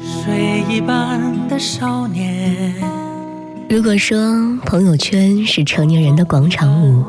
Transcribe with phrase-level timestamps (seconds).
[0.00, 2.74] 水一般的少年。
[3.68, 4.16] 如果说
[4.64, 7.04] 朋友圈是成年人的广场舞，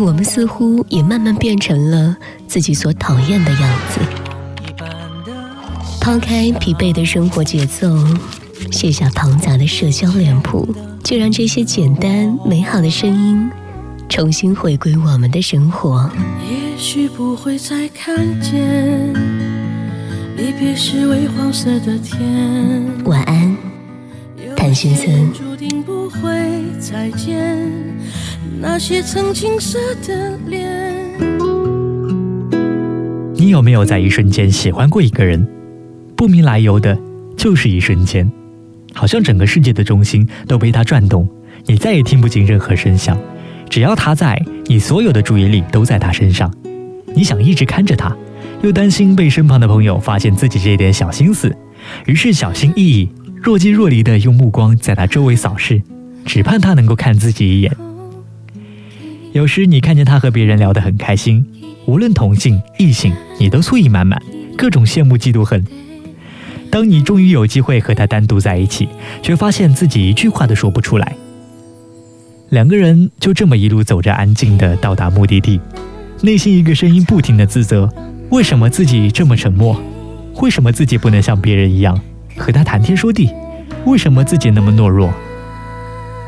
[0.00, 4.00] 我们似乎也慢慢变成了自己所讨厌的样子。
[6.00, 7.86] 抛开疲惫的生活节奏，
[8.72, 10.74] 卸下庞杂的社交脸谱，
[11.04, 13.50] 就让这些简单美好的声音
[14.08, 16.10] 重新回归我们的生活。
[16.50, 19.09] 也许不会再看见
[20.70, 22.22] 离别时微黄色的天。
[23.04, 23.56] 晚安，
[24.56, 25.32] 谭先生。
[25.32, 26.30] 注定不会
[26.78, 27.68] 再见
[28.60, 30.70] 那些曾青涩的脸。
[33.34, 35.44] 你有没有在一瞬间喜欢过一个人？
[36.14, 36.96] 不明来由的，
[37.36, 38.30] 就是一瞬间，
[38.94, 41.28] 好像整个世界的中心都被他转动，
[41.66, 43.18] 你再也听不进任何声响。
[43.68, 46.54] 只要他在，你所有的注意力都在他身上。
[47.12, 48.16] 你想一直看着他，
[48.62, 51.56] 又担心被身旁的朋友发现自己这点小心思，
[52.06, 53.08] 于是小心翼翼、
[53.42, 55.82] 若即若离地用目光在他周围扫视，
[56.26, 57.74] 只盼他能够看自己一眼。
[59.32, 61.46] 有时你看见他和别人聊得很开心，
[61.86, 64.20] 无论同性异性，你都醋意满满，
[64.58, 65.64] 各种羡慕嫉妒恨。
[66.70, 68.88] 当你终于有机会和他单独在一起，
[69.22, 71.16] 却发现自己一句话都说不出来。
[72.50, 75.58] 两个人就这么一路走着，安静地到达目的地，
[76.20, 77.88] 内心一个声音不停地自责：
[78.30, 79.76] 为什么自己这么沉默？
[80.36, 82.00] 为什么自己不能像别人一样
[82.36, 83.28] 和他谈天说地？
[83.86, 85.12] 为什么自己那么懦弱？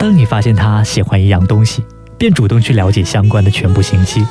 [0.01, 1.85] 当你发现他喜欢一样东西，
[2.19, 4.27] 便主动去了解相关的全部信息，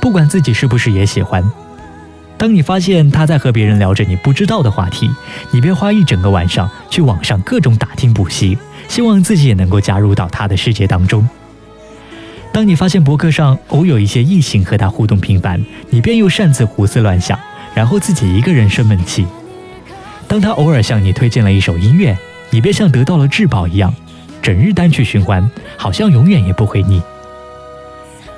[0.00, 1.44] 不管自己是不是也喜欢。
[2.38, 5.10] 当你发现他在和别人聊着你不知道的话题，
[5.50, 8.56] 你便花一整个晚上去网上各种打听补习，
[8.88, 11.28] 希望自己也能够加入到他的世界当中。
[12.52, 17.38] 当你发现博客上偶有一些异性和他互动频繁，你便又擅自胡思乱想，
[17.74, 19.26] 然后自己一个人生闷气。
[20.28, 22.16] 当他偶尔向你推荐了一首音乐，
[22.50, 23.94] 你便像得到了至宝一样，
[24.42, 27.00] 整日单曲循环，好像永远也不会腻。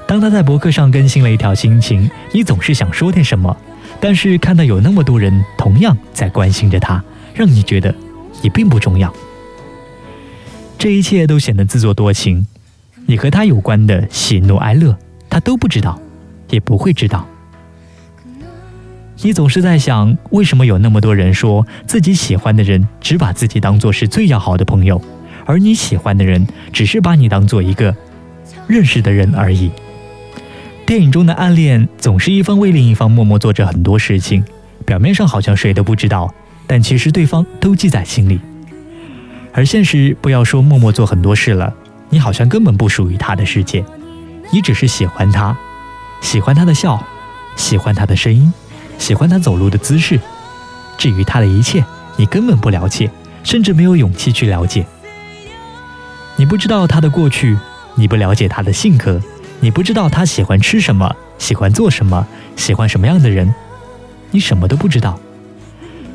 [0.06, 3.56] 当他在博客上更新了一条心情，你总是想说点什么。
[4.00, 7.02] 但是看到有那么多人同样在关心着他，
[7.34, 7.94] 让你觉得
[8.42, 9.12] 你并不重要。
[10.78, 12.46] 这一切都显得自作多情。
[13.06, 14.96] 你和他有关的喜怒哀乐，
[15.28, 16.00] 他都不知道，
[16.50, 17.26] 也不会知道。
[19.22, 25.00] 你总是在想，为什么有那么多人说自己喜欢的人只把自己当做是最要好的朋友，
[25.46, 27.94] 而你喜欢的人只是把你当做一个
[28.66, 29.70] 认识的人而已。
[30.84, 34.44] 电影中的暗恋总是一方为另一方默默做着很多事情，
[34.84, 36.34] 表面上好像谁都不知道，
[36.66, 38.40] 但其实对方都记在心里。
[39.52, 41.72] 而现实不要说默默做很多事了，
[42.10, 43.84] 你好像根本不属于他的世界，
[44.52, 45.56] 你只是喜欢他，
[46.20, 47.02] 喜欢他的笑，
[47.56, 48.52] 喜欢他的声音，
[48.98, 50.20] 喜欢他走路的姿势。
[50.96, 51.84] 至于他的一切，
[52.16, 53.10] 你根本不了解，
[53.42, 54.86] 甚至没有勇气去了解。
[56.36, 57.58] 你不知道他的过去，
[57.96, 59.20] 你不了解他的性格。
[59.60, 63.54] 你不知道他喜欢吃什么，喜欢做什么，喜欢什么样的人，
[64.30, 65.18] 你什么都不知道，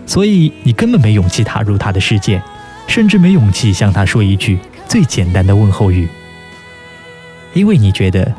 [0.05, 2.43] 所以你根本没勇气踏入他的世界，
[2.87, 6.09] 甚至没勇气向他说一句最简单的问候语，
[7.53, 8.33] 因为你觉得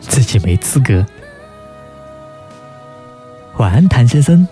[0.00, 1.04] 自己没资格。
[3.56, 4.46] 晚安，谭先生，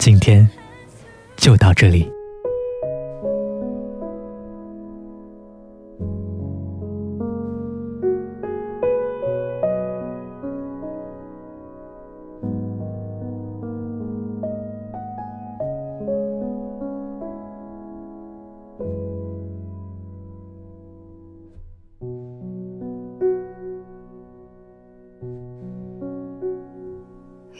[0.00, 0.50] 今天
[1.36, 2.10] 就到这里。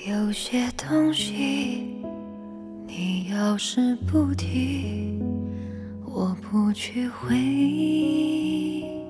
[0.06, 2.02] 有些东西，
[2.86, 5.20] 你要是不提，
[6.06, 9.04] 我不去回忆。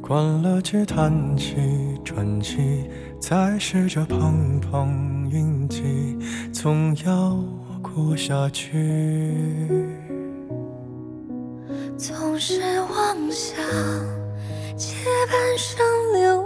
[0.00, 1.54] 关了机，叹气，
[2.02, 2.88] 喘息，
[3.20, 6.16] 再试着碰碰运气，
[6.50, 7.38] 总要
[7.82, 9.68] 过下去。
[11.98, 13.54] 总是妄想
[14.78, 14.94] 借
[15.30, 15.84] 半生
[16.14, 16.37] 流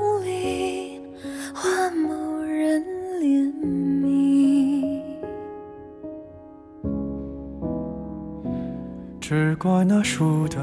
[9.35, 10.59] 只怪那输得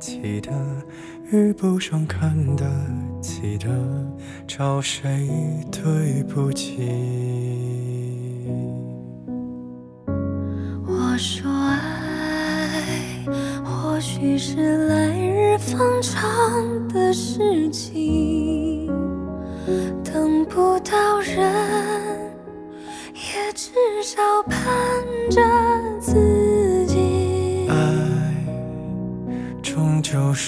[0.00, 0.50] 起的，
[1.30, 2.64] 遇不上看得
[3.20, 3.68] 起的，
[4.48, 5.28] 找谁
[5.70, 6.88] 对不起？
[10.86, 13.22] 我说爱，
[13.62, 18.86] 或许是来日方长的事情。
[20.02, 22.32] 等不到人，
[23.12, 24.58] 也至少盼
[25.30, 25.42] 着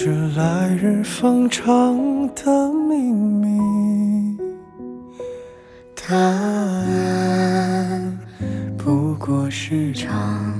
[0.00, 4.39] 是来日方长的秘密，
[5.97, 8.19] 答案
[8.77, 10.55] 不过是场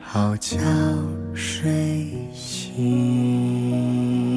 [0.00, 0.58] 好觉
[1.32, 4.29] 睡醒。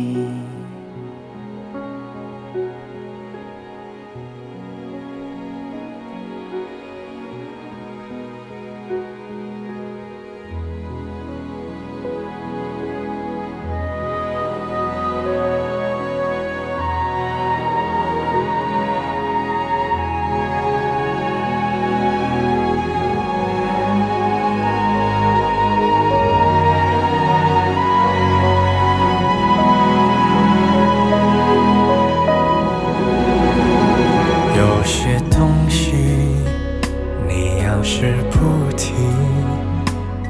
[37.96, 38.96] 是不停，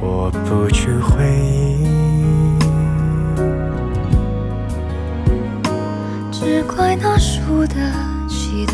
[0.02, 1.88] 我不去回忆。
[6.30, 7.76] 只怪那输得
[8.28, 8.74] 起的，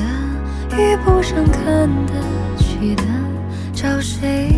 [0.76, 2.14] 遇不上看得
[2.58, 3.04] 起的，
[3.76, 4.50] 找谁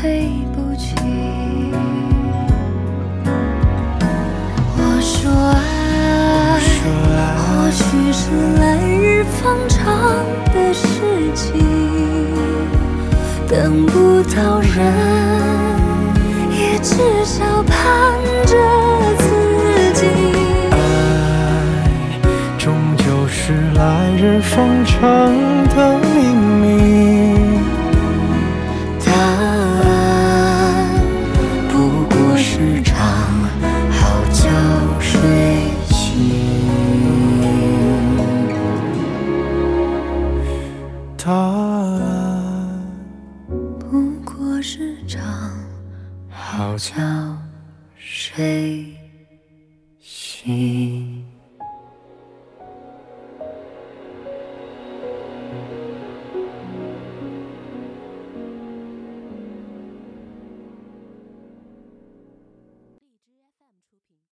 [0.00, 0.94] 对不起？
[4.78, 9.84] 我说爱，说爱或许是来日方长
[13.54, 14.74] 等不到人，
[16.50, 17.72] 也至少盼
[18.44, 18.52] 着
[19.16, 19.24] 自
[19.94, 20.06] 己。
[20.72, 20.76] 爱
[22.58, 24.98] 终究是来日方长
[25.68, 26.64] 的秘密，